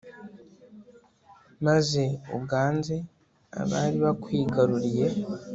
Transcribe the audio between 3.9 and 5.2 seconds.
bakwigaruriye